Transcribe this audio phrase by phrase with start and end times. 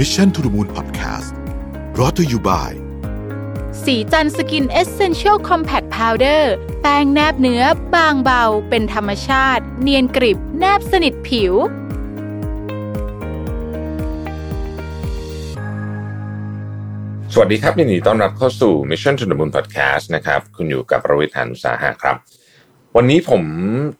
[0.00, 1.30] Mission to the Moon Podcast
[1.98, 2.72] รอ t ธออยู่บ่าย
[3.84, 6.52] สีจันสกินเอเซนเชียลคอมแพคพาวเดอร์
[6.82, 7.62] แป้งแนบเนื้อ
[7.94, 11.54] บางเบา เป็นธรรมชาติ เนียนกริบ แนบสนิทผิว
[17.32, 22.16] สวัสดีครับยินดีต้อนรับเข้าสู่ Mission to the Moon Podcast นะครับ คุณอยู่กับรวิศ หาญอุตสาหะครับ
[22.98, 23.42] วันนี้ผม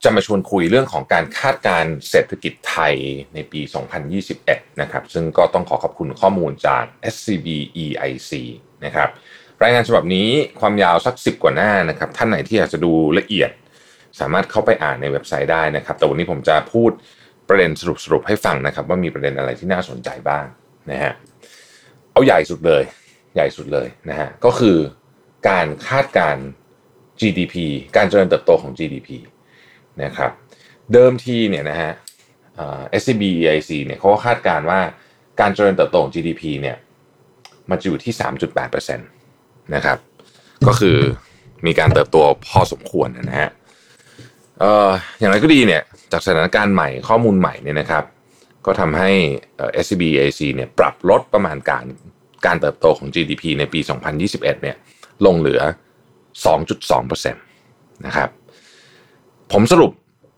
[0.05, 2.95] จะมาชวนคุยเรื่องของการคาดการณ์เศรษฐกิจไทย
[3.35, 3.61] ในปี
[4.21, 6.85] 2021 นะครับ ซึ่งก็ต้องขอขอบคุณข้อมูลจาก
[7.15, 7.49] SCB
[7.85, 8.33] EIC
[8.85, 9.09] นะครับ
[9.63, 10.29] รายงานฉบับนี้
[10.61, 13.51] ความยาวสัก 10 กว่าหน้านะครับ ท่านไหนที่อยากจะดูละเอียด
[14.21, 16.91] สามารถเข้าไปอ่านในเว็บไซต์ได้นะครับ แต่วันนี้ผมจะพูด
[17.49, 17.83] ประเด็นส
[18.13, 20.45] รุปๆให้ฟังนะครับ ว่ามีประเด็นอะไรที่น่าสนใจบ้าง
[20.91, 21.13] นะฮะ
[22.13, 22.83] เอาใหญ่สุดเลย
[23.35, 24.77] ใหญ่สุดเลยนะฮะ ก็คือ
[25.49, 26.37] การคาดการ
[27.21, 27.55] GDP
[27.97, 29.09] การเจริญเติบโตของ GDP
[30.03, 30.31] นะครับ
[30.93, 31.93] เดิมทีเนี่ยนะฮะ
[32.57, 34.81] เอ่อ SCB EIC เนี่ยเขาก็คาดการณ์ว่า
[35.41, 36.77] การเจริญเติบโตของ GDP เนี่ย
[37.71, 38.13] มันจะอยู่ที่
[38.75, 39.99] 3.8%นะครับ
[40.67, 40.99] ก็คือ
[41.67, 43.51] มีการเติบโตพอสมควรนะฮะ
[44.61, 44.89] เอ่อ
[45.19, 45.83] อย่างไรก็ดีเนี่ย
[46.13, 48.05] จากสถานการณ์ใหม่ข้อมูลใหม่เนี่ยนะครับ
[48.67, 49.11] ก็ทำให้
[49.57, 51.85] เอ่อ SCB EIC เนี่ยปรับลดประมาณการ
[52.47, 53.81] การเติบโตของ GDP ในปี
[54.17, 54.77] 2021 เนี่ย
[55.27, 55.61] ลงเหลือ
[56.45, 58.29] 2.2%นะครับ
[59.53, 59.93] ผมสรุป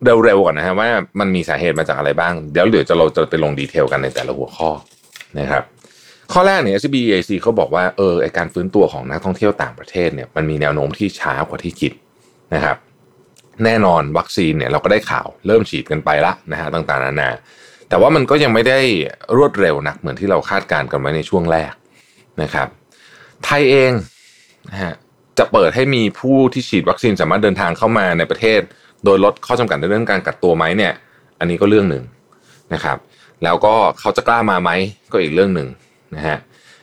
[0.04, 0.88] เร็วๆก่อนนะฮะว่า
[1.20, 4.70] มันมีสาเหตุมาจากอะไรบ้าง เดี๋ยวเดี๋ยวจะเราจะไปลงดีเทลกันในแต่ละหัวข้อ
[5.38, 5.62] นะครับ
[6.32, 11.92] ข้อแรกเนี่ย SCB EIC เขาบอกว่าเออไอการฟื้นตัวของนักท่องเที่ยวต่างประเทศเนี่ยมันมีแนวโน้มที่ช้ากว่าที่คิด
[12.54, 12.76] นะครับ
[13.64, 17.30] แน่นอนวัคซีนเนี่ยเราก็ได้ข่าวเริ่มฉีดกันไปละนะฮะต่างๆนานา
[17.88, 18.80] แต่ว่ามันก็ยังไม่ได้
[19.36, 21.72] รวดเร็วนักเหมือนที่เราคาดการณ์กันไว้ในช่วงแรก
[22.42, 22.68] นะครับ
[23.44, 23.92] ไทยเอง
[24.70, 24.94] นะฮะ
[25.38, 28.60] จะเปิดให้มีผู้ที่ฉีดวัคซีนสามารถเดินทางเข้ามาในประเทศ
[29.04, 30.92] โดยลดข้อจำกัดในเรื่องการกักตัวไหมเนี่ย
[31.38, 32.04] อันนี้ก็เรื่องหนึ่ง
[32.74, 32.98] นะครับ
[33.44, 34.70] แล้วก็เขาจะกล้ามาไหม
[35.10, 35.68] ก็อีกเรื่องหนึ่ง
[36.14, 36.38] นะฮะ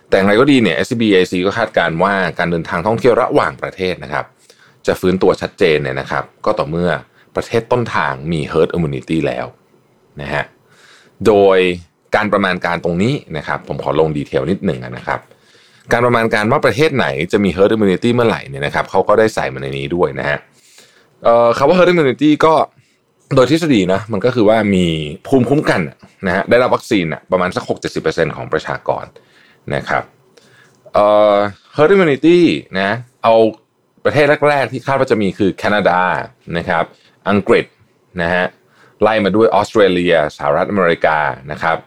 [0.10, 4.26] แต่อย่างไรก็ดีเนี่ย s b a c ก็คาดการณ์ว่าการเดินทางท่องเที่ยวระหว่างประเทศนะครับ
[4.88, 6.90] จะฟื้นตัวชัดเจนเนี่ยนะครับ ก็ต่อเมื่อ
[7.36, 9.46] ประเทศต้นทางมี herd immunity แล้ว
[10.22, 10.44] นะฮะ
[11.28, 11.58] โดย
[12.16, 15.20] การประมาณการตรงนี้นะครับ ผมขอลงดีเทลนิดหนึ่งนะครับ
[15.92, 20.38] การประมาณการว่าประเทศไหนจะมี herd immunity เมื่อไหร่เนี่ยนะครับเขาก็ได้ใส่มาในนี้ด้วยนะฮะ
[21.24, 22.54] เอ่อคำว่า herd immunity ก็
[23.36, 24.86] โดยทฤษฎีนะมันก็คือว่ามี
[25.28, 25.82] ภูมิคุ้มกัน
[26.26, 27.64] นะฮะได้รับวัคซีนอะประมาณสัก
[28.02, 29.06] 6-70%ของประชากร
[29.76, 30.04] นะครับ
[30.94, 31.36] เอ่อ
[31.76, 32.40] herd immunity
[32.80, 32.90] นะ
[33.24, 33.34] เอา
[34.06, 36.02] ประเทศแรก ๆ ที่คาดว่าจะมีคือแคนาดา
[36.58, 36.84] นะครับ
[37.30, 37.66] อังกฤษ
[38.22, 38.46] นะฮะ
[39.02, 41.18] ไล่มาด้วยออสเตรเลียสหรัฐอเมริกา
[41.52, 41.78] นะครับ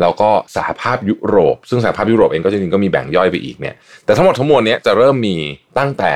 [0.00, 3.74] แล้วก็สหภาพยุโรป ซึ่งสหภาพยุโรปเองก็จริงๆก็มีแบ่งย่อยไปอีกเนี่ย
[4.04, 5.36] แต่ทั้งหมดทั้งมวลเนี้ยจะเริ่มมี
[5.78, 6.12] ตั้งแต่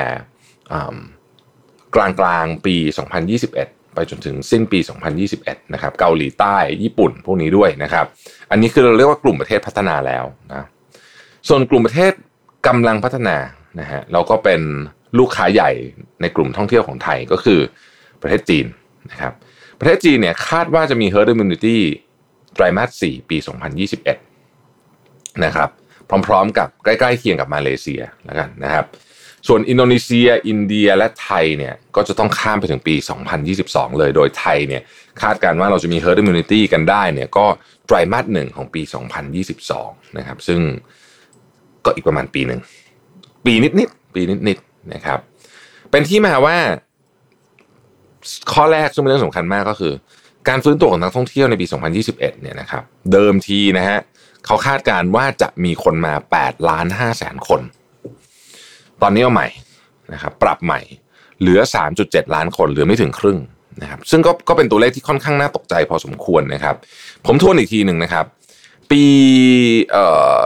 [1.95, 2.75] กลางกลางๆปี
[3.35, 4.79] 2021 ไปจนถึงสิ้นปี
[5.25, 8.05] 2021 นะครับเกาหลีใต้ญี่ปุ่นพวกนี้ด้วยนะครับ
[8.51, 10.65] อันนี้คือเราเรียกว่ากลุ่มประเทศพัฒนาแล้วนะ
[11.47, 12.13] ส่วนกลุ่มประเทศ
[12.67, 13.37] กำลังพัฒนา
[13.79, 14.61] นะฮะเราก็เป็น
[15.19, 15.71] ลูกค้าใหญ่
[16.21, 17.59] ในกลุ่มท่องเที่ยวของไทยก็คือ
[18.21, 18.65] ประเทศจีน
[19.11, 19.33] นะครับ
[19.79, 21.77] ประเทศจีนเนี่ยคาดว่าจะมี herd immunity
[22.59, 23.37] ไตรมาส 4 ปี
[24.59, 25.69] 2021 นะครับ
[26.27, 28.85] พร้อมๆกับใกล้ๆเคียงกับมาเลเซียแล้วกันนะครับ
[29.47, 32.95] ส่วนอินโดนีเซีย อินเดียและไทยเนี่ยก็จะต้องข้ามไปถึงปี
[33.47, 34.81] 2022 เลยโดยไทยเนี่ย
[35.21, 37.45] คาดการณ์ว่าเราจะมี herd immunity กันได้เนี่ยก็
[37.87, 38.81] ไตรมาสหนึ่งของปี
[39.49, 40.59] 2022 นะครับ ซึ่ง
[41.85, 42.59] ก็อีกประมาณปีหนึ่ง
[43.45, 45.19] ปีนิดๆปีนิดๆนะครับ
[45.91, 46.57] เป็นที่มาว่า
[48.53, 49.93] ข้อแรกซึ่งเป็นเรื่องสำคัญมากก็คือ
[50.49, 51.65] การฟื้นตัวของนักท่องเที่ยวในปี
[52.03, 53.99] 2021 เนี่ยนะครับเดิมทีนะฮะ
[54.45, 57.61] เขาคาดการณ์ว่าจะมีคนมา 8 ล้าน5แสนคน
[59.01, 59.47] ตอนนี้เอาใหม่
[60.13, 60.81] นะครับปรับใหม่
[61.39, 61.59] เหลือ
[61.97, 63.39] 3.7 ล้านคน เหลือไม่ถึงครึ่ง
[63.81, 66.75] นะครับซึ่งก็ก็เป็นตัวเลขที่ค่อนข้างน่าตกใจพอสมควรนะครับ
[67.25, 68.25] ผมทวนอีกทีหนึ่งนะครับ
[68.91, 69.03] ปี
[69.91, 70.05] เอ่
[70.39, 70.41] อ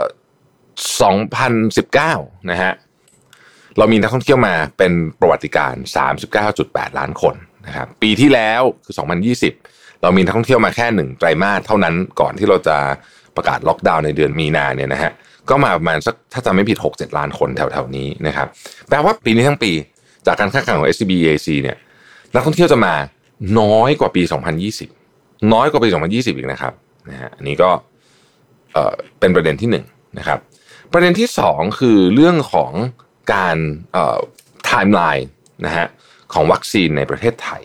[1.60, 2.72] 2019 นะฮะ
[3.78, 5.74] เรามีนักท่องเที่ยวมาเป็นประวัติการ
[6.36, 7.34] 39.8 ล้านคน
[7.66, 9.73] นะครับปีที่แล้วคือ 2020
[10.04, 12.76] เรามีนักท่องเที่ยวมาแค่หนึ่งไตรมาสเท่านั้นก่อนที่เราจะ
[13.36, 15.12] ประกาศล็อกดาวน์ในเดือนมีนาเนี่ยนะฮะ
[15.50, 18.48] ก็มาประมาณสักถ้าจำไม่ผิด 6-7 ล้านคนแถวๆนี้นะครับ
[18.88, 19.72] แปลว่าปีนี้ทั้งปี
[20.26, 21.76] จากการคาดการณ์ของ SCB EIC เนี่ย
[22.34, 22.94] นักท่องเที่ยวจะมา
[23.60, 24.22] น้อยกว่าปี
[24.86, 26.72] 2020 น้อยกว่าปี 2020 อีกนะครับ
[27.10, 27.70] นะฮะอันนี้ก็
[28.72, 29.84] เอ่อเป็นประเด็นที่หนึ่ง
[30.18, 30.38] นะครับ
[30.92, 32.72] ประเด็นที่สองคือเรื่องของ
[33.34, 33.56] การ
[33.92, 34.18] เอ่อ
[34.64, 35.28] ไทม์ไลน์
[35.66, 35.86] นะฮะ
[36.32, 37.62] ของวัคซีนในประเทศไทย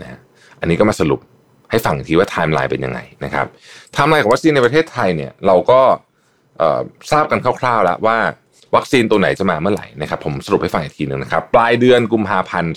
[0.00, 0.18] นะฮะ
[0.60, 1.20] อันนี้ก็มาสรุป
[1.74, 3.46] ให้ฟังทีว่าไทม์ไลน์เป็นยังไงนะครับ
[3.92, 5.80] ไทม์ไลน์ของวัคซีนในประเทศไทยเนี่ยเราก็
[7.12, 8.18] ทราบกันคร่าวๆแล้วว่า
[8.76, 12.74] วัคซีนตัวไหนจะมาเมื่อไหร่นะครับผมสรุปให้ฟังอีกทีหนึ่งนะครับปลายเดือนกุมภาพันธ์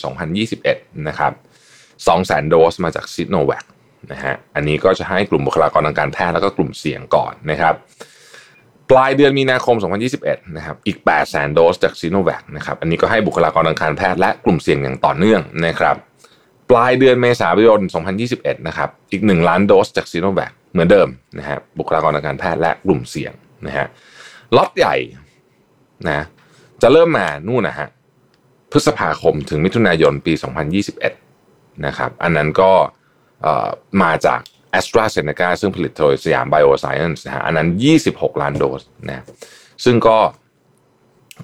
[0.52, 1.32] 2021 นะครับ
[1.80, 3.66] 2แสนโดสมาจากซิโนแวค
[4.12, 7.74] นะฮะอันนี้ก็จะให้กลุ่มบุคลากรทางการแพทย์แล้วก็กลุ่มเสี่ยงก่อนนะครับ
[8.92, 9.76] ปลายเดือนมีนาคม
[10.16, 15.96] 2021 นะครับ อีก 8 0 0 0 0 0 โดสจากซีโนแวคนะครับ อันนี้ก็ให้บุคลากรทางการแพทย์และกลุ่มเสี่ยงอย่างต่อเนื่องนะครับ
[16.70, 17.80] ปลายเดือนเมษายน
[18.24, 21.10] 2021 นะครับ อีก 1 ล้านโดสจากซีโนแวคเหมือนเดิม
[21.40, 23.34] นะฮะบุคลากรทางการแพทย์และกลุ่มเสี่ยง
[23.68, 23.88] นะฮะ
[24.56, 24.96] ล็อตใหญ่
[26.08, 26.26] นะ
[26.82, 27.88] จะเริ่มมานู่นนะฮะ
[28.72, 30.34] พฤษภาคมถึงมิถุนายนปี
[31.10, 32.72] 2021 นะครับ อันนั้นก็
[34.04, 34.40] มาจาก
[34.80, 37.68] a s t r a z เซ e c a ซึ่งผลิตโดยสยามไบโอไซเอนส์นะฮะอันนั้น
[38.06, 39.24] 26 ล้านโดสนะ
[39.86, 40.18] ซึ่งก็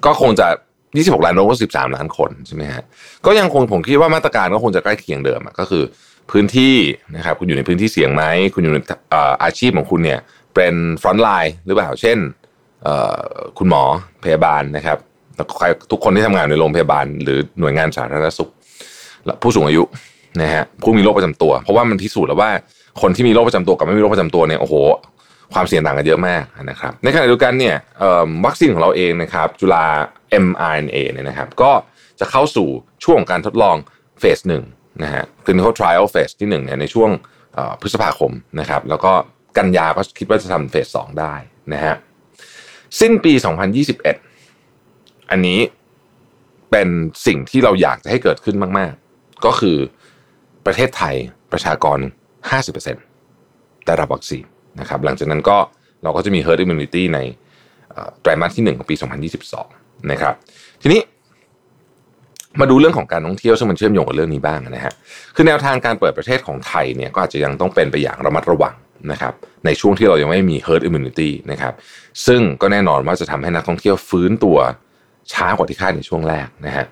[0.04, 0.48] ก็คงจะ
[0.96, 2.82] 26ล้านโดสก็13ล้านคนใช่ไหมฮะ
[3.26, 5.82] ก็ยังคงผมคิดว่ามาตรการก็คงจะใกล้เคียงเดิมก็คือ
[6.30, 6.74] พื้นที่
[7.16, 8.24] นะครับคุณอยู่ในพื้นที่เสี่ยงไหม
[8.54, 8.78] คุณอยู่ใน
[9.44, 10.18] อาชีพของคุณเนี่ย
[10.54, 12.18] เป็นฟรอนต์ไลน์หรือเปล่าเช่น
[13.58, 13.82] คุณหมอ
[14.24, 14.98] พยาบาลนะครับ
[15.90, 18.50] ทุกคนที่ทำงานในโรงพยาบาล หรือหน่วยงานสาธารณสุข
[19.42, 19.82] ผู้สูงอายุ
[20.40, 22.50] นะฮะผู้มีโรคประจำตัว เพราะว่ามันพิสูจน์แล้วว่า
[23.02, 24.74] คนที่มีโรคประจำตัวกับไม่มีโรคประจำตัวเนี่ยโอ้โห
[25.52, 27.76] ความเสี่ยงต่างกันเยอะมากนะครับ ในขณะเดียวกันเนี่ย
[28.46, 29.86] วัคซีนของเราเองนะครับ จุฬา
[30.44, 31.72] mRNA เนี่ยนะครับ ก็
[32.20, 32.68] จะเข้าสู่
[33.04, 33.76] ช่วงการทดลอง
[34.20, 34.64] เฟสหนึ่ง
[35.02, 37.10] นะฮะ clinical trial phase ที่1เนี่ยในช่วง
[37.80, 39.12] พฤษภาคมนะครับ แล้วก็
[39.56, 41.34] กันยาก็คิดว่าจะทำเฟสสองได้
[41.72, 41.94] นะฮะ
[43.00, 43.32] สิ้นปี
[44.52, 45.60] 2021 อันนี้
[46.70, 46.88] เป็น
[47.26, 49.76] สิ่งที่เราอยากจะให้เกิดขึ้นมาก ๆ ก็คือ
[50.66, 51.14] ประเทศไทย
[51.52, 51.98] ประชากร
[52.72, 54.44] 50%ได้รับวัคซีน
[54.80, 55.56] นะครับหลังจากนั้นก็
[56.02, 57.18] เราก็จะมี herd immunity ใน
[58.20, 58.94] ไตรมาสที่ 1 ของปี
[59.52, 60.34] 2022 นะครับ
[60.82, 61.00] ทีนี้
[62.60, 64.94] มาดูเรื่องของการท่องเที่ยวซึ่งมันเชื่อมโยงกับเรื่องนี้บ้างนะฮะ
[65.34, 68.74] คือแนวทางการเปิดประเทศของไทยเนี่ยก็อาจจะยังต้องเป็นไปอย่างระมัดระวัง
[69.12, 69.34] นะครับ
[69.66, 71.74] ในช่วงที่เรายังไม่มี herd immunity นะครับ
[72.26, 74.58] ซึ่งก็แน่นอนว่าจะทำให้นักท่องเที่ยวฟื้นตัว
[75.32, 76.86] ช้ากว่าที่คาดในช่วงแรกนะฮะ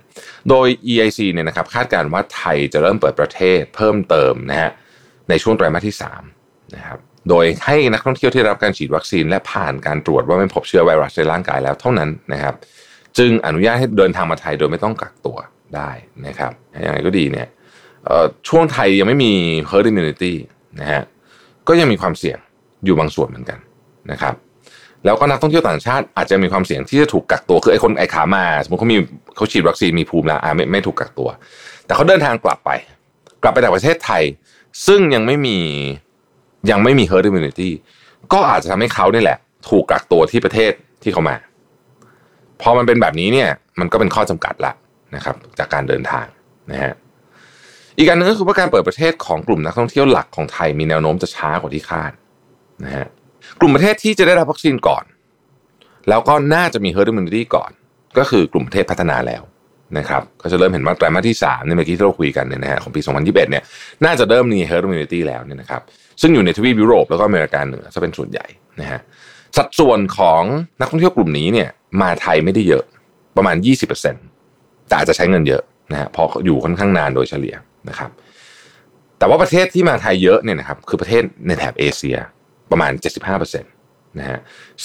[0.49, 4.71] โดย EIC เนี่ยนะครับคาดการณ์ว่าไทยจะเริ่มเปิดประเทศเพิ่มเติมนะฮะ
[5.29, 5.97] ในช่วงไตรมาสที่
[6.35, 12.55] 3นะครับ โดยให้นักท่องเที่ยวที่รับการฉีดวัคซีน และผ่านการตรวจว่าไม่พบเชื้อไวรัสในร่างกายแล้วเท่านั้นนะครับ
[13.19, 15.37] จึงอนุญาตให้เดินทางมาไทยโดยไม่ต้องกักตัว
[15.77, 15.91] ได้
[16.27, 16.53] นะครับ
[16.83, 17.49] อย่างไรก็ดีเนี่ย
[18.49, 19.33] ช่วงไทยยังไม่มี
[19.71, 20.33] herd immunity
[20.81, 21.03] นะฮะ
[21.69, 22.39] ก็ยังมีความเสี่ยง
[22.85, 23.59] อยู่บางส่วนเหมือนกัน
[24.11, 24.35] นะครับ
[25.05, 28.99] แล้วก็นักท่องเที่ยวต่างชาติอาจจะมีความเสี่ยงที่จะถูกกักตัวคือไอ้คนไอ้ขามาสมมติเขามี
[29.37, 31.29] เขาฉีดวัคซีนมีภูมิแล้วอ่าไม่ไม่ถูกกักตัว
[31.87, 32.71] แต่เขาเดินทางกลับไป
[33.43, 34.23] กลับไปจากประเทศไทย
[34.87, 35.59] ซึ่งยังไม่มี
[36.71, 37.71] ยังไม่มี herd immunity
[38.33, 39.39] ก็อาจจะทำให้เขาเนี่ยแหละ
[39.69, 40.73] ถูกกักตัวที่ประเทศ
[41.03, 41.37] ที่เขามา
[42.63, 43.49] พอมันเป็นแบบนี้เนี่ย
[43.81, 44.73] มันก็เป็นข้อจำกัดละ
[45.17, 46.27] นะครับ จากการเดินทาง
[46.71, 46.93] นะฮะ
[47.97, 52.13] อีกการหนึ่งก็คือว่าการเปิดประเทศของกลุ่มนักท่องเที่ยวหลักของไทยมีแนวโน้มจะช้ากว่าที่คาด
[52.85, 53.07] นะฮะ
[53.61, 55.05] กลุ่มประเทศที่จะได้รับวัคซีนก่อน
[56.09, 57.71] แล้วก็น่าจะมี herd immunity ก่อน
[58.19, 59.43] ก็คือกลุ่มประเทศพัฒนาแล้ว
[59.99, 63.63] นะครับก็จะเริ่มเห็นว่าไตรมาสที่3ในเมื่อกี้ที่เราคุยกันเนี่ยนะฮะของปี 2021เนี่ย
[64.05, 65.83] น่าจะเริ่มมี herd immunity แล้วเนี่ยนะครับ
[66.21, 68.47] ซึ่งอยู่ในทวีปยุโรปแล้วก็อเมริกาเหนือจะเป็นส่วนใหญ่
[68.81, 69.01] นะฮะ
[69.57, 70.43] สัดส่วนของ
[70.81, 71.69] นักท่องเที่ยวกลุ่มนี้เนี่ย
[72.03, 72.85] มาไทยไม่ได้เยอะ
[73.37, 73.57] ประมาณ
[74.23, 75.63] 20%แต่อาจจะใช้เงินเยอะ
[75.93, 77.55] นะฮะเพราะอยู่ค่อนข้างนานโดยเฉลี่ย
[77.89, 78.11] นะครับ
[79.19, 82.17] แต่ว่าประเทศที่มาไทยเยอะเนี่ยนะครับคือประเทศในแถบเอเชีย
[82.71, 82.93] ประมาณ
[83.33, 84.39] 75%นะฮะ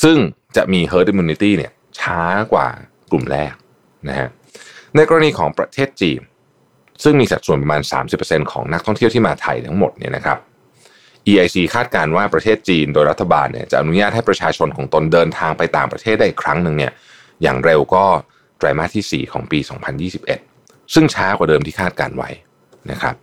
[0.04, 0.18] ซึ่ง
[0.56, 2.21] จะมี herd immunity เนี่ยช้า
[2.54, 2.68] กว่า
[3.12, 3.54] กลุ่มแรก
[4.09, 4.27] นะฮะ
[4.98, 6.22] ในกรณีของประเทศจีน
[7.04, 7.82] ซึ่งมีสัดส่วนประมาณ
[8.18, 10.38] 30%ของนักท่องเที่ยวที่มาไทยทั้งหมดเนี่ยนะครับ
[11.28, 16.92] EIC คาดการว่าประเทศจีนโดยรัฐบาลเนี่ยจะอนุญาตให้ประชาชนของตนเดินทางไปต่างประเทศได้อีกครั้งหนึ่งเนี่ย
[17.44, 18.04] อย่างเร็วก็
[18.57, 19.60] ไตรมาสที่ 4 ของปี
[20.26, 22.30] 2021 ซึ่งช้ากว่าเดิมที่คาดการไว้
[22.92, 23.16] นะครับ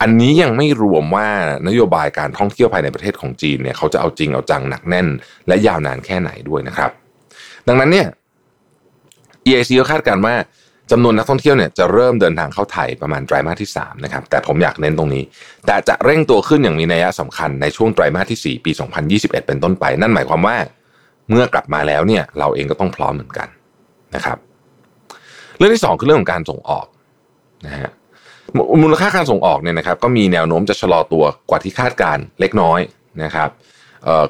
[0.00, 1.28] อันนี้ยังไม่รวมว่า
[1.68, 5.08] นโยบายการท่องเที่ยวภายในประเทศของจีนเนี่ยเขาจะเอาจริงเอาจังหนักแน่น
[5.48, 6.90] และยาวนานแค่ไหนด้วยนะครับ
[7.68, 8.06] ดังนั้นเนี่ย
[9.46, 10.34] EIC ก็คาดการว่า
[10.90, 15.24] จำนวนนักท่องเที่ยวเนี่ยจะเริ่มเดินทางเข้าไทยประมาณไตรมาสที่3นะครับแต่ผมอยากเน้นตรงนี้
[15.66, 18.70] แต่จะเร่งตัวขึ้นอย่างมีนัยสำคัญในช่วงไตรมาสที่ 4 ปี
[19.08, 20.56] 2021 เป็นต้นไป นั่นหมายความว่า
[21.30, 23.48] เมื่อกลับมาแล้วเนี่ยเราเองก็ต้องพร้อมเหมือนกัน
[24.14, 24.38] นะครับ
[25.58, 26.86] เรื่องที่ 2 คือเรื่องของการส่งออก
[27.66, 27.90] นะฮะ
[28.82, 32.80] มูลค่าการส่งออกเนี่ยนะครับ ก็มีแนวโน้มจะชะลอตัวกว่าที่คาดการณ์เล็กน้อย
[33.22, 33.48] นะครับ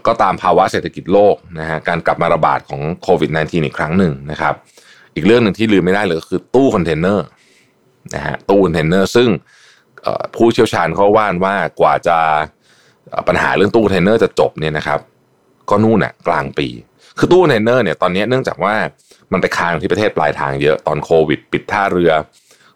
[0.07, 4.55] ก็ตามภาวะเศรษฐกิจโลกนะฮะการกลับมาระบาดของโควิด -19 อีกครั้งหนึ่งนะครับ
[5.15, 7.27] อีกเรื่องหนึ่งที่ลืมไม่ได้เลยก็คือตู้คอนเทนเนอร์
[8.15, 9.29] นะฮะตู้คอนเทนเนอร์ซึ่ง
[10.37, 12.19] ผู้เชี่ยวชาญเขาว่ากันว่ากว่าจะ
[13.29, 15.01] ปัญหาเรื่องตู้คอนเทนเนอร์จะจบเนี่ยนะครับ
[15.71, 16.69] ก็นู่นน่ะกลางปี
[17.19, 18.75] คือตู้คอนเทนเนอร์เนี่ยตอนนี้เนื่องจากว่า
[19.33, 22.13] มันไปค้างที่ประเทศปลายทางเยอะตอนโควิด ปิดท่าเรือ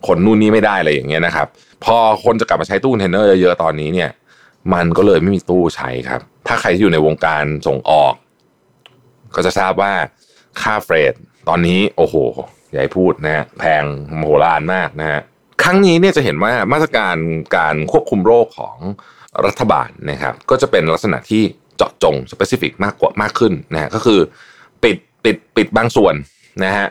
[0.07, 1.47] คนนู่นนี่ไม่ได้อะไรอย่างเงี้ยนะครับ
[1.85, 4.11] พอคนจะกลับมาใช้ตู้คอนเทนเนอร์เยอะๆตอนนี้เนี่ย
[4.75, 8.14] มันก็เลยไม่มีตู้ใช้ครับ ถ้าใครที่อยู่ในวงการส่งออก
[9.35, 9.92] ก็จะทราบว่า
[10.62, 11.14] ค่า freight
[11.49, 12.17] ตอนนี้โอ้โห
[12.71, 15.21] อย่าให้พูดนะฮะแพงมโหฬารมากนะฮะ
[15.62, 17.17] ครั้งนี้เนี่ยจะเห็นว่ามาตรการ
[17.57, 18.77] การควบคุมโรคของ
[19.47, 21.43] รัฐบาลนะครับ ก็จะเป็นลักษณะที่
[21.77, 24.21] เจาะจงสเปซิฟิกมากกว่ามากขึ้นนะฮะก็คือ
[24.85, 26.15] ปิดปิดปิดบางส่วน
[26.65, 26.87] นะฮะ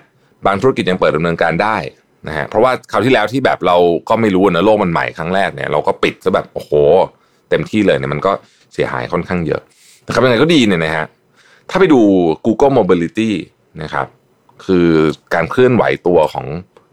[0.46, 1.78] บางธุรกิจยังเปิดดำเนินการได้
[2.28, 3.78] นะฮะเพราะว่าคราวที่แล้วที่แบบเรา
[4.10, 6.72] ก็ไม่รู้นะโลกมันใหม่ครั้งแรกเนี่ยเราก็ปิดซะแบบโอ้โห
[7.50, 8.32] เต็มที่เลยเนี่ยมันก็
[8.74, 9.62] เสียหายค่อนข้างเยอะ
[10.06, 11.06] นะครับยังไงก็ดีเนี่ยนะฮะ
[11.70, 12.02] ถ้าไปดู
[12.46, 13.32] Google Mobility
[13.84, 14.08] นะครับ
[14.66, 14.90] คือ
[15.34, 16.48] การเคลื่อนไหวตัวของ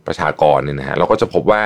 [0.06, 1.62] ประชากรเนี่ยนะฮะเราก็จะพบว่า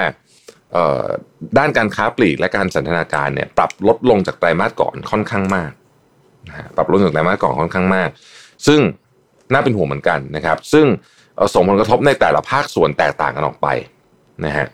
[1.58, 5.70] ด้านการค้าปลีกและการสันทนาการเนี่ยปรับลดลงจากไตรมาสก่อนค่อนข้างมาก
[6.48, 8.08] นะฮะปรับลดจากไตรมาสก่อนค่อนข้างมาก
[8.66, 8.80] ซึ่ง
[9.52, 10.86] น่าเป็นห่วงเหมือนกันนะครับ ซึ่ง
[11.54, 13.68] ส่งผลกระทบในแต่ละภาคส่วนแตกต่างกันออกไป
[14.44, 14.66] นะฮะ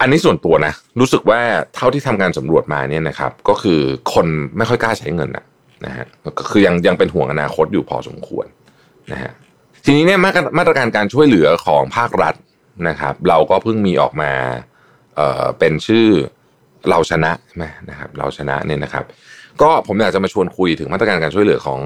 [0.00, 1.40] อันนี้ส่วนตัวนะรู้สึกว่า
[1.74, 3.80] เท่าที่ทำการสำรวจมาเนี่ยนะครับ ก็คือ
[4.14, 5.44] คนไม่ค่อยกล้าใช้เงินนะ
[5.86, 6.06] นะฮะ
[6.38, 8.46] ก็คือยังยังเป็นห่วงอนาคตอยู่พอสมควร
[9.12, 9.32] นะฮะ
[9.84, 10.20] ทีนี้เนี่ย
[10.58, 12.34] มาตรการการช่วยเหลือของภาครัฐ
[12.88, 14.32] นะครับ เราก็เพิ่งมีออกมา
[15.16, 16.06] เอ่อเป็นชื่อ
[16.88, 19.04] เราชนะใช่ไหมนะครับ เราชนะเนี่ยนะครับ
[19.62, 21.80] ก็ผมอยากจะมาชวนคุยถึงมาตรการการช่วยเหลือของ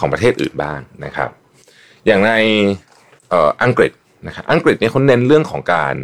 [0.00, 1.30] ของประเทศอื่นบ้างนะครับ
[2.06, 2.32] อย่างใน
[3.30, 3.92] เอ่ออังกฤษ
[4.26, 5.94] นะครับอังกฤษเนี่ยเขาเน้นเรื่องของการ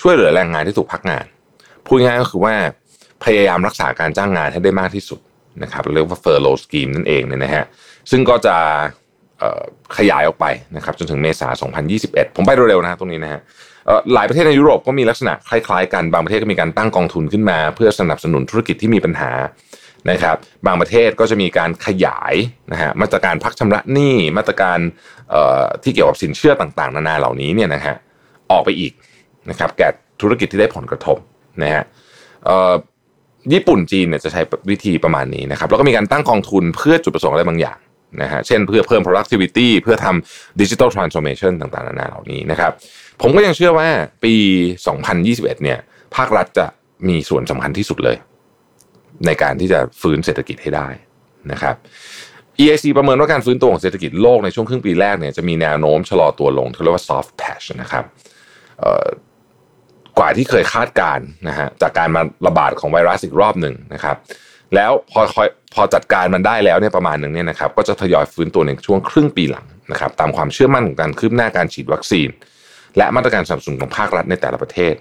[0.00, 1.24] ช่วยเหลือแรงงานที่ถูกพักงาน
[1.86, 2.54] พูดง่ายก็คือว่า
[3.24, 5.20] พยายามรักษาการจ้างงานให้ได้มากที่สุด
[5.62, 7.64] นะครับเรียกว่า furlough scheme นั่นเองเนี่ยนะฮะ
[8.10, 8.56] ซึ่งก็จะ
[9.96, 11.48] ขยายออกไปนะครับจนถึงเมษา
[11.92, 13.40] 2021 ผมไปเร็วๆนะตรงนี้นะฮะ
[14.14, 19.30] หลายประเทศในยุโรปก็มีลักษณะคล้ายๆกัน บางประเทศก็มีการตั้งกองทุนขึ้นมา เพื่อสนับสนุนธุรกิจที่มีปัญหา
[20.10, 22.34] นะครับ บางประเทศก็จะมีการขยาย
[22.72, 24.78] นะฮะมาตรการพักชำระหนี้มาตรการ
[25.82, 27.96] ที่เกี่ยวกับสินเชื่อต่างๆ นานาเหล่านี้เนี่ยนะฮะ
[28.50, 28.92] ออกไปอีก
[29.50, 29.88] นะครับแก่
[30.20, 31.16] ธุรกิจที่ได้ผลกระทบ
[31.62, 31.84] นะฮะ
[33.52, 34.40] ญี่ปุ่นจีนเนี่ยจะใช้
[34.70, 37.78] วิธีประมาณนี้นะครับแล้วก็มีการตั้งกองทุนเพื่อจุดประสงค์อะไรบางอย่าง
[38.22, 42.72] นะฮะเช่นเพื่อเพิ่ม productivity เพื่อทำ digital transformation ต่างๆนานาเหล่านี้นะครับ
[43.22, 43.88] ผมก็ยังเชื่อว่า
[44.24, 44.34] ปี
[44.98, 45.78] 2021 เนี่ย
[46.16, 46.66] ภาครัฐจะ
[47.08, 48.16] มีส่วนสำคัญที่สุดเลย
[49.26, 50.88] ในการที่จะฟื้นเศรษฐกิจให้ได้
[51.52, 51.74] นะครับ
[52.60, 58.04] EIC ประเมินว่าการฟื้นตัวของเศรษฐกิจโลกในช่วงครึ่งปีแรกเนี่ยจะมีแนวโน้มชะลอตัวลงที่เรียกว่า soft patch นะครับ
[60.18, 64.16] กว่าที่เคยคาดการนะฮะจากการมาระบาดของไวรัสอีกรอบหนึ่งนะครับ
[64.74, 65.20] แล้วพอ
[65.74, 72.28] พอจัดการมันได้แล้วเนี่ยประมาณหนึ่งเนี่ยนะครับก็จะทยอยฟื้นตัวในช่วงครึ่งปีหลังนะครับตามความเชื่อมั่นของการคืบหน้าการฉีดวัคซีน
[72.96, 74.94] และมาตรการสนับสนุนของภาครัฐในแต่ละประเทศ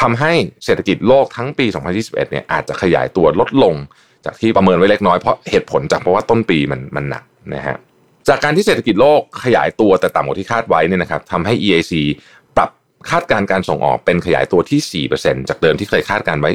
[0.00, 0.32] ทำให้
[0.64, 1.66] เศรษฐกิจโลกทั้งปี
[1.98, 3.74] 2021 เนี่ยอาจจะขยายตัวลดลง
[4.24, 7.24] จากที่ประเมินไว้เล็กน้อยเพราะเหตุผลจากเพราะว่าต้นปีมันมันหนัก
[7.54, 7.76] นะฮะ
[8.28, 11.92] จากการที่เศรษฐกิจโลกขยายตัวแต่ต่ำกว่าที่คาดไว้เนี่ยนะครับทำให้ EIC
[13.10, 16.50] คาดการการส่งออกเป็นขยายตัวที่ 4%จากเดิมที่เคยคาดการไว้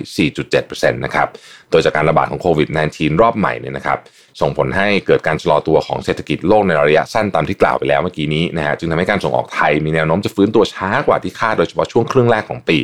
[0.46, 1.28] 4.7%นะครับ
[1.72, 4.00] โดยจากการระบาดของโควิด -19 รอบใหม่เนี่ยนะครับ
[4.42, 12.80] ส่งผลให้เกิดการชะลอตัวของเศรษฐกิจโลกในระยะสั้นตามที่กล่าวไปแล้วเมื่อกี้นี้นะฮะ จึงทำให้การส่งออกไทยมีแนวโน้มจะฟื้นตัวช้ากว่าที่คาดโดยเฉพาะช่วงครึ่งแรกของปี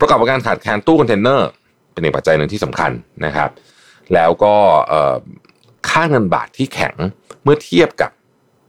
[0.00, 1.48] ประกอบกับการขาดแคลนตู้คอนเทนเนอร์
[1.92, 2.90] เป็นอีกปัจจัยหนึ่งที่สำคัญ
[3.24, 3.50] นะครับ
[4.14, 4.54] แล้วก็
[5.88, 6.94] ค่าเงินบาทที่แข็ง
[7.42, 8.10] เมื่อเทียบกับ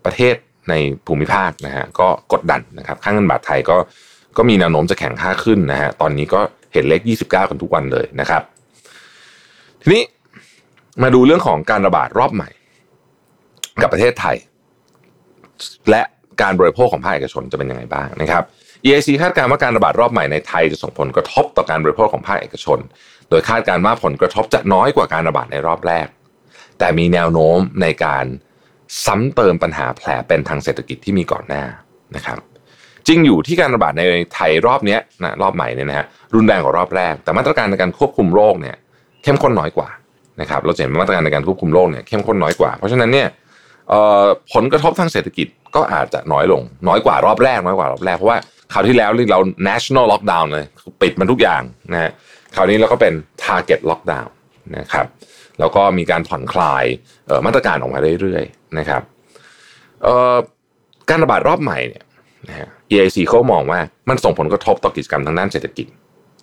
[0.05, 0.35] ประเทศ
[0.69, 0.73] ใน
[1.07, 3.77] ภูมิภาคนะฮะก็กดดันนะครับค่าเงินบาทไทยก็
[4.37, 6.41] ก็มีแนวโน้มจะแข็งค่าขึ้นนะฮะตอนนี้ก็
[6.73, 8.41] เห็นเลข 29 กันทุกวันเลยนะครับ
[9.81, 10.03] ทีนี้
[11.03, 12.49] มาดูเรื่องของการระบาดรอบใหม่
[13.81, 14.35] กับประเทศไทย
[15.89, 16.01] และ
[16.41, 18.43] การบริโภคของภาคเอกชนจะเป็นยังไงบ้างนะครับ
[18.85, 22.79] EIC คาดการณ์ว่าการระบาดรอบใหม่ในไทยจะส่งผลกระทบต่อการบริโภคของภาคเอกชน
[23.29, 26.07] โดยคาดการณ์ว่าผลกระทบจะน้อยกว่าการระบาดในรอบแรก
[26.79, 28.25] แต่มีแนวโน้มในการ
[29.05, 31.63] ซ้ำเติมปัญหาแผลเป็นทางเศรษฐกิจที่มีก่อนหน้า
[32.15, 32.37] นะครับ
[33.07, 38.75] จริงอยู่ที่การระบาดในไทยรอบนี้นะรอบใหม่เนี่ยนะฮะรุนแรงกว่ารอบแรก แต่มาตรการในการควบคุมโรคเนี่ย
[39.23, 39.89] เข้มข้นน้อยกว่า
[40.41, 43.27] นะครับเราเห็นมาตรการในการควบคุมโรคเนี่ยเข้มข้นน้อยกว่า เพราะฉะนั้นเนี่ย
[44.53, 48.37] ผลกระทบทางเศรษฐกิจก็อาจจะน้อยลง น้อยกว่ารอบแรกน้อยกว่ารอบแรกเพราะว่า
[48.73, 50.65] คราวที่แล้วเรา national lockdown เลย
[51.01, 51.61] ปิดมันทุกอย่าง
[51.93, 52.11] นะฮะ
[52.55, 54.29] คราวนี้เราก็เป็น target lockdown
[54.77, 55.07] นะครับ
[55.59, 56.85] แล้วก็มีการผ่อนคลาย
[57.45, 59.01] มาตรการออกมาเรื่อยๆนะครับ
[61.09, 62.03] การระบาดรอบใหม่เนี่ย
[62.47, 63.79] นะฮะ EIC เขามองว่า
[64.09, 65.87] มันส่งผลกระทบต่อกิจกรรมทางด้านเศรษฐกิจ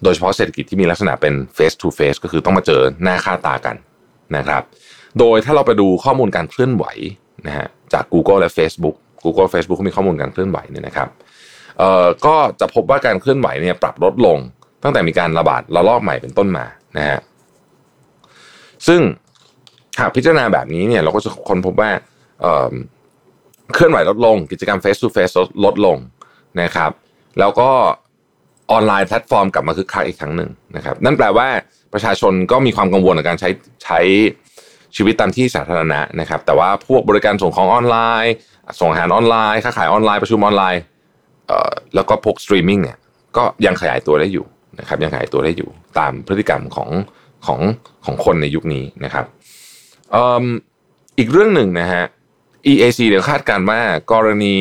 [0.02, 3.76] โดยเฉพาะเศรษฐกิจที่มีลักษณะเป็น face to face ก็คือต้องมาเจอหน้าค่าตากัน
[4.36, 4.62] นะครับ
[5.18, 6.84] โดยถ้าเราไปดูข้อมูลการเคลื่อนไหว
[7.46, 11.08] นะฮะจาก Google และ Facebook Google Facebook เขามีข้อมูลการเคลื่อนไหวเนี่ยนะครับ
[11.78, 14.38] เอ่อก็จะพบว่าการเคลื่อนไหวเนี่ยปรับลดลง
[14.82, 16.64] ตั้งแต่มีการระบาดระลอกใหม่เป็นต้นมา
[16.96, 17.18] นะฮะ
[18.86, 19.00] ซึ่ง
[20.00, 21.90] หากพิจารณาแบบนี้เนี่ยเราก็จะค้นพบว่า
[23.74, 25.34] เคลื่อนไหวลดลง กิจกรรม face to face
[25.64, 25.96] ลดลง
[26.62, 26.90] นะครับ
[27.38, 27.70] แล้วก็
[28.70, 31.48] ออนไลน์แพลตฟอร์มกลับมาคึกคักอีกครั้งหนึ่งนะครับ นั่นแปลว่า
[31.92, 33.50] ประชาชนก็มีความกังวลในการใช้
[33.84, 34.00] ใช้
[34.96, 38.34] ชีวิตตามที่สาธารณะนะครับ แต่ว่าพวกบริการส่งของออนไลน์
[38.80, 40.82] ส่งอาหารออนไลน์ค้าขายออนไลน์ประชุมออนไลน์
[41.94, 42.96] แล้วก็พวกสตรีมมิ่งเนี่ย
[43.36, 44.46] ก็ยังขยายตัวได้อยู่
[44.78, 45.68] นะครับยังขยายตัวได้อยู่
[45.98, 46.90] ตามพฤติกรรมของ
[47.46, 47.60] ของ
[48.04, 49.24] ของคนในยุคนี้นะครับ
[51.18, 52.04] อีกเรื่องหนึ่งนะฮะ
[52.66, 53.80] EIC เดี๋ยวคาดการณ์ว่า
[54.12, 54.56] กรณี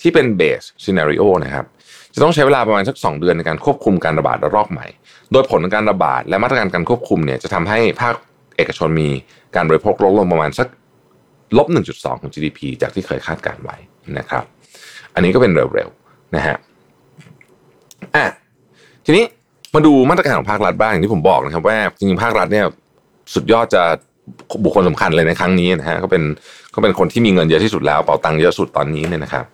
[0.00, 1.64] ที่เป็น base scenario นะครับ
[2.14, 4.86] จะต้องใช้เวลาประมาณสัก 2 เดือนในการควบคุมการระบาดระลอกใหม่
[5.32, 8.14] โดยผลของการระบาดและมาตรการการควบคุมเนี่ยจะทำให้ภาค
[8.56, 9.08] เอกชนมี
[9.56, 10.68] การบริโภคลดลงประมาณสัก
[11.58, 13.76] ลบ 1.2 ของ GDP จากที่เคยคาดการไว้
[14.18, 14.44] นะครับ
[15.14, 16.56] อันนี้ก็เป็นเร็วๆนะฮะ
[18.14, 18.24] อะ
[19.04, 19.24] ทีนี้
[19.74, 22.66] มาดูมาตรการของภาครัฐบ้างอย่างที่ผมบอกนะครับว่าจริงๆภาครัฐเนี่ย
[23.34, 23.82] สุดยอดจะ
[24.64, 26.22] บุคคลสำคัญเลยในครั้งนี้นะฮะก็เป็น
[26.74, 29.44] ก็เป็นคนที่มีเงินเยอะที่สุดแล้วเป่าตังค์เยอะสุดตอนนี้เนี่ยนะครับ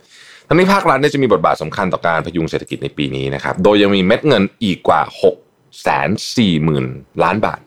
[0.49, 5.03] ทั้งนี้ภาครัฐเนี่ยจะมีบทบาทสำคัญต่อการพยุงเศรษฐกิจในปีนี้นะครับโดยยังมีเม็ดเงินอีกกว่า
[5.43, 6.87] 6แสนสี่หมื่น
[7.23, 7.61] ล้านบาท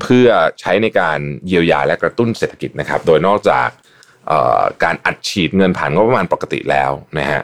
[0.00, 0.28] เพื่อ
[0.60, 3.68] ใช้ในการเยียวยาและกระตุ้นเศรษฐกิจนะครับ โดยนอกจาก
[4.84, 7.40] การอัดฉีดเงินผ่านงบประมาณปกติแล้วนะฮะ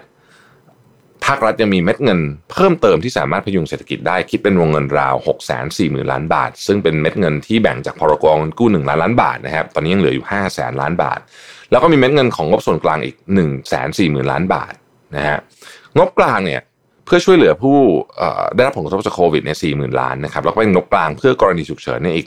[1.26, 2.20] ภาครัฐยังมีเม็ดเงิน
[2.52, 11.20] เพิ่มเติมที่สามารถพยุงเศรษฐกิจได้คิดเป็นวงเงินราว 6 4 0 0 0 0 ล้านบาท ซึ่งเป็นเม็ดเงินที่แบ่งจากพรกองกู้1ล้านล้านบาทนะครับตอนนี้ยังเหลืออยู่5แสนล้านบาท
[11.70, 13.46] แล้วก็มีเม็ดเงินของงบส่วนกลางอีก 1 4 0
[13.98, 14.72] 0 0 0 ล้านบาท
[15.16, 15.38] นะฮะ
[15.96, 16.62] งบกลางเนี่ย
[17.06, 17.78] เพื่อช่วยเหลือผู้
[18.54, 22.26] ได้รับผลกระทบจากโควิดเนี่ยสี่หมื่นล้านนะครับแล้วก็เป็นงบกลางเพื่อกรณีฉุกเฉินเนี่ยอีก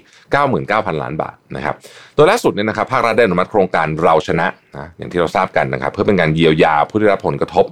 [0.52, 1.76] 99,000 ล้านบาทนะครับ
[2.16, 7.66] โดยล่าสุดเนี่ยนะครับภาครัฐได้อนุมัติโครงการเราชนะนะอย่างที่เราทราบกันนะครับเพื่อเป็นการเยียวยาผู้ได้รับผลกระทบ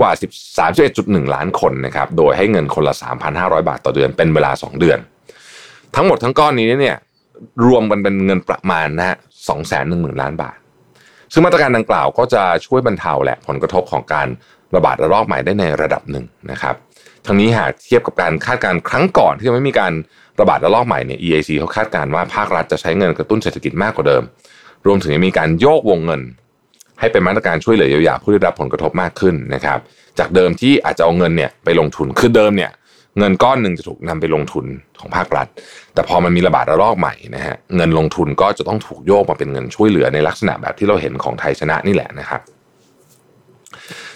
[0.00, 0.70] กว่า1 3
[1.16, 2.94] 1 1 ล้านคนนะครับ โดยให้เงินคนละ
[3.30, 4.98] 3,500 บาทต่อเดือนเป็นเวลา 2 เดือน
[5.94, 6.96] ทั้งหมดทั้งก้อนนี้เนี่ย
[7.66, 9.16] รวมกันเป็นเงินประมาณนะฮะ
[9.68, 10.56] 210,000ล้านบาท
[11.32, 14.28] ซึ่งมาตรการดังกล่าวก็จะช่วยบรรเทาแหละผลกระทบของการ
[14.76, 16.74] ระบาดระลอกใหม่ได้ในระดับหนึ่งนะครับ
[17.26, 19.92] ทั้งนี้หากเทียบกับการคาดการณ์ครั้งก่อนที่ยังไม่มีการ
[20.40, 24.22] ระบาดระลอกใหม่เนี่ย EAC เขาคาดการณ์ว่าภาครัฐจะใช้เงินกระตุ้นเศรษฐกิจมากกว่าเดิม
[24.86, 26.22] รวมถึงมีการโยกวงเงิน
[27.02, 29.78] ให้เป็นมาตรการช่วยเหลือเยียวยาผู้ได้รับผลกระทบมากขึ้นนะครับ
[30.18, 32.70] จากเดิมที่อาจจะเอาเงินเนี่ยไปลงทุนคือเดิมเนี่ย
[33.18, 34.66] เงินก้อนหนึ่งจะถูกนำไปลงทุน
[35.00, 35.46] ของภาครัฐ
[35.94, 42.40] แต่พอมันมีระบาดระลอกใหม่นะฮะเงินลงทุนก็จะต้องถูกโยกมาเป็นเงินช่วยเหลือในลักษณะแบบที่เราเห็นของไทยชนะนี่แหละนะครับ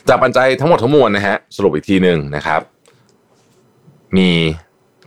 [0.08, 2.60] จากปัจจัยทั้งหมดทั้งมวลนะฮะสรุปอีกทีหนึ่งนะครับ
[4.16, 4.30] มี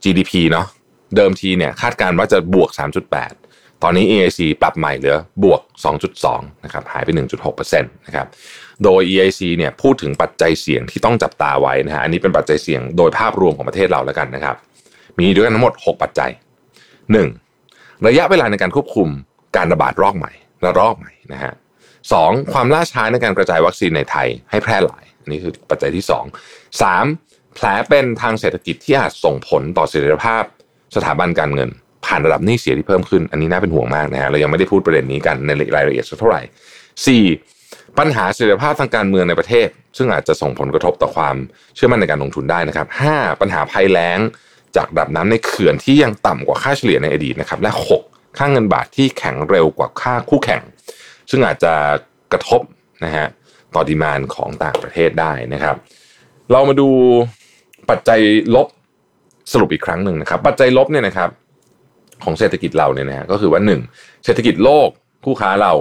[0.03, 0.67] GDP เนาะ
[1.15, 2.69] เดิมทีเนี่ยคาดการณ์ว่าจะบวก
[3.15, 3.48] 3.8
[3.83, 5.61] ตอนนี้ EIC ปรับใหม่เหลือบวก
[6.13, 7.09] 2.2 นะครับ หายไป
[7.47, 8.27] 1.6%นะครับ
[8.83, 14.55] โดย EIC เนี่ยพูดถึงปัจจัยเสี่ยงที่ต้องจับตาไว้นะฮะ อันนี้เป็นปัจจัยเสี่ยงโดยภาพรวมของประเทศเราแล้วกันนะครับ
[15.19, 16.31] มีด้วยกันทั้งหมด 6 ปัจจัย
[17.39, 18.07] 1.
[18.07, 19.09] ระยะเวลาในการควบคุม
[19.55, 20.31] การระบาดรอบใหม่
[20.63, 21.53] ระลอกใหม่นะฮะ
[22.13, 26.25] สองความล่าช้าในการกระจายวัคซีนในไทยให้แพร่หลาย อันนี้คือปัจจัยที่สอง
[26.81, 27.05] สาม
[27.55, 30.43] แผลเป็นทางเศรษฐกิจที่อาจส่งผลต่อเสถียรภาพ
[30.95, 31.69] สถาบันการเงิน
[32.05, 36.41] ผ่านระดับหนี้เสียที่เพิ่มขึ้น อันนี้น่าเป็นห่วงมากนะฮะเรายังไม่ได้พูดประเด็นนี้กันในรายละเอียดสักเท่าไหร่
[37.05, 37.23] สี่
[37.99, 41.35] ปัญหาเสถียรภาพทางการเมืองในประเทศ ซึ่งอาจจะส่งผลกระทบต่อความ
[41.75, 44.19] เชื่อมั่นในการลงทุนได้นะครับห้าปัญหาภัยแล้ง
[44.75, 48.01] จากระดับน้ำในเขื่อนที่ยังต่ำกว่าค่าเฉลี่ยในอดีตนะครับและหก
[48.37, 50.61] ค่างเงินบาทที่แข็งเร็วกว่าค่าคู่แข่ง
[51.29, 51.73] ซึ่งอาจจะ
[52.31, 52.61] กระทบ
[53.05, 53.27] นะฮะ
[53.75, 55.75] ต่อดีมานของต่างประเทศได้นะครับ
[56.51, 56.89] เรามาดู
[57.89, 58.19] ปัจจัย
[58.55, 58.67] ลบ
[59.51, 61.29] สรุปอีกครั้งหนึ่งนะครับ ปัจจัยลบเนี่ยนะครับ
[62.23, 63.81] ของเศรษฐกิจเราเนี่ยนะฮะก็คือว่าหนึ่ง
[64.25, 64.89] เศรษฐกิจโลก
[65.25, 65.73] คู่ค้าเรา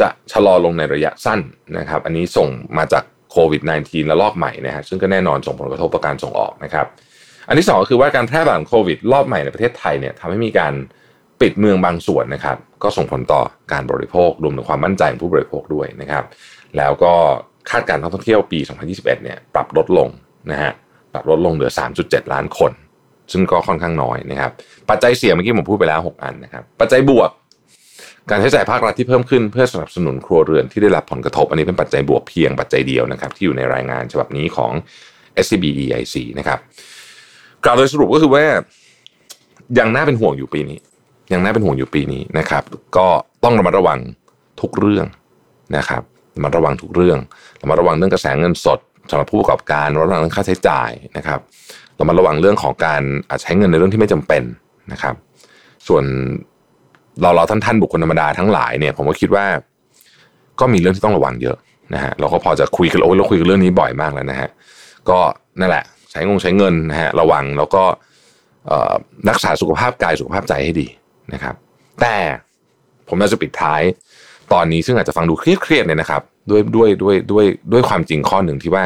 [0.00, 1.40] จะชะลอลงในระยะสั้น
[1.78, 6.86] นะครับ อันนี้ส่งมาจากโควิด -19 ระลอกใหม่นะฮะซึ่งก็แน่นอนส่งผลกระทบต่อการส่งออกนะครับ
[7.48, 10.72] อันที่สองก็คือว่าการแพร่ระบาดของโควิดรอบใหม่ในประเทศไทยเนี่ยทำให้มีการ
[11.40, 16.24] ปิดเมืองบางส่วนนะครับ ก็ส่งผลต่อการบริโภครวมถึงความมั่นใจของผู้บริโภคด้วยนะครับ
[16.76, 17.12] แล้วก็
[17.70, 18.58] คาดการณ์ท่องเที่ยวปี
[18.92, 20.08] 2021 เนี่ยปรับลดลง
[20.50, 20.72] นะฮะ
[21.12, 21.70] ปรับลดลงเหลือ
[22.02, 22.72] 3.7 ล้านคน
[23.32, 24.52] ซึ่งก็ค่อนข้างน้อยนะครับ
[24.90, 27.30] ปัจจัยเสี่ยงเมื่อกี้ผมพูดไปแล้ว 6 อันนะครับ ปัจจัยบวก
[28.30, 34.72] การใช้จ่ายภาครัฐที่เพิ่มขึ้นเพื่อสนับสนุนครัวเรือนที่ได้รับผลกระทบ อันนี้เป็นปัจจัยบวกเพียงปัจจัยเดียวนะครับ ที่อยู่ในรายงานฉบับนี้ของ
[35.44, 36.58] SCB EIC นะครับ
[37.64, 38.44] กล่าวโดยสรุปก็คือว่า
[39.78, 40.78] ยังน่าเป็นห่วงอยู่ปีนี้
[41.32, 42.62] ยังน่าเป็นห่วงอยู่ปีนี้นะครับ
[42.96, 43.06] ก็
[43.44, 43.98] ต้องระมัดระวัง
[44.60, 45.06] ทุกเรื่อง
[45.76, 46.02] นะครับ
[46.36, 47.18] ระมัดระวังทุกเรื่อง
[47.62, 48.78] ระมัดระวังเรื่องกระแสเงินสด
[49.10, 51.40] สำหรับผู้ประกอบการระมัดระวังเรื่องค่าใช้จ่ายนะครับ
[52.02, 53.02] ระมัดระวังเรื่องของการ
[53.42, 54.42] ใช้เงินในเรื่องที่ไม่จำเป็น
[54.92, 55.14] นะครับ
[55.88, 56.04] ส่วน
[57.20, 59.46] เราเราท่านท่านบุคคลธรรมดาทั้งหลายเนี่ยผมก็คิดว่า
[60.60, 61.56] ก็มีเรื่องที่ต้องระวังเยอะ
[61.94, 64.48] นะฮะเราก็พอจะคุยกันโอ้ยเราคุยกันเรื่องนี้บ่อยมากแล้วนะฮะ
[65.08, 65.18] ก็
[65.60, 67.82] นั่นแหละ ใช้งงใช้เงินนะฮะระวังแล้วก็
[69.28, 70.86] รักษาสุขภาพกายสุขภาพใจให้ดี
[71.32, 71.54] นะครับ
[72.00, 72.16] แต่
[73.08, 73.82] ผมอยากจะปิดท้าย
[74.52, 78.84] ตอนนี้ซึ่งอาจจะฟังดูเครียดๆเนี่ยนะครับ ด้วยด้วยด้วยด้วยด้วยความจริงข้อหนึ่งที่ว่า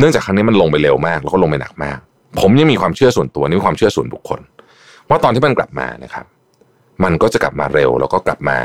[0.00, 1.98] เนื่องจากครั้งนี้มันลงไปเร็วมาก แล้วก็ลงไปหนักมาก
[2.40, 4.40] ผมยังมีความเชื่อส่วนตัวนี่ความเชื่อส่วนบุคคล
[5.08, 6.26] ว่าตอนที่มันกลับมานะครับ
[7.04, 8.56] มันก็จะกลับมาเร็ว แล้วก็กลับมา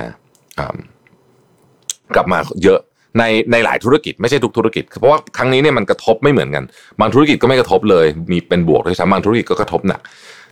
[2.15, 2.79] กลับมาเยอะ
[3.19, 6.63] ในในหลายธุรกิจไม่ใช่ทุกธุรกิจ เพราะว่าครั้งนี้เนี่ยมันกระทบไม่เหมือนกัน
[6.99, 10.01] บางธุรกิจก็ไม่กระทบเลย มีเป็นบวกด้วยซ้ำบางธุรกิจก็กระทบหนัก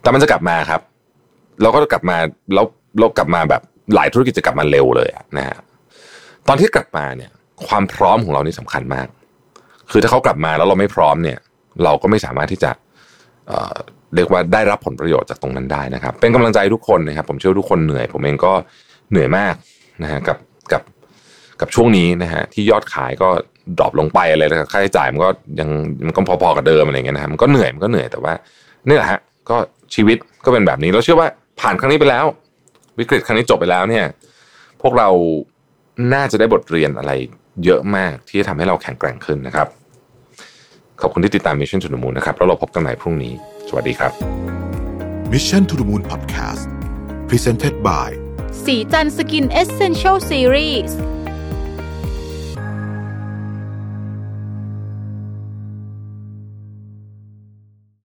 [0.02, 0.82] แต่มันจะกลับมาครับ
[1.62, 2.18] เราก็กลับมา
[2.54, 2.66] แล้ว
[3.00, 3.62] เรากลับมาแบบ
[3.96, 5.58] หลายธุรกิจจะกลับมาเร็วเลยนะฮะ
[6.48, 7.32] ตอนที่กลับมาเนี่ย
[7.68, 9.08] ความพร้อมของเรานี่สำคัญมาก
[9.92, 11.38] คือถ้าเขากลับมาแล้วเราไม่พร้อมเนี่ย
[11.84, 12.72] เราก็ไม่สามารถที่จะ
[13.48, 18.54] เเรียกว่าได้รับผลประโยชน์จากตรงนั้นได้นะครับ เป็นกำลังใจทุกคนนะครับ ผมเชื่อทุกคนเหนื่อย ผมเองก็
[19.12, 19.56] เหนื่อยมาก
[20.04, 20.38] นะฮะกับ
[20.72, 20.82] กับ
[21.62, 23.30] กับช่วงนี้นะฮะที่ยอดขายก็
[23.78, 25.70] ดรอปลงไปอะไรแล้วค่าใช้จ่ายมันก็ยัง
[26.06, 28.34] มันก็พอๆกับเดิมอะไรเงี้ยนะฮะมันก็เหนื่อยมันก็เหนื่อยแต่ว่า
[28.88, 29.20] นี่แหละฮะ
[29.50, 29.58] ก็
[29.96, 31.28] ชีวิตก็เป็นแบบนี้เราเชื่อว่า
[31.62, 32.26] ผ่านครั้งนี้ไปแล้ว
[33.00, 34.06] วิกฤตครั้งนี้จบไปแล้วเนี่ย
[34.82, 35.10] พวกเรา
[36.14, 37.12] น่าจะได้บทเรียนอะไร
[37.66, 39.68] เยอะมากที่จะทำให้เราแข็งแกร่งขึ้นนะครับ
[41.02, 43.34] ขอบคุณที่ติดตาม Mission to the Moon นะครับแล้วเราพบกันใหม่พรุ่งนี้
[43.70, 44.12] สวัสดีครับ
[45.34, 46.64] Mission to the Moon Podcast
[47.30, 48.10] Presented by
[48.66, 50.98] สีจันสกินเอเซนเชลซีรีส์